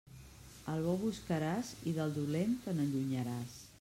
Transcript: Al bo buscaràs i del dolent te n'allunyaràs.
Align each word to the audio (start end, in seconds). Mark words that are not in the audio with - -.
Al 0.71 0.81
bo 0.85 0.95
buscaràs 1.01 1.69
i 1.91 1.93
del 1.99 2.17
dolent 2.17 2.57
te 2.65 2.75
n'allunyaràs. 2.79 3.61